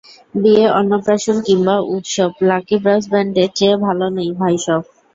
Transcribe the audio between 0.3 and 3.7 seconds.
বিয়ে, অন্নপ্রাশন কিংবা উৎসব, লাকি ব্রাস ব্যান্ডের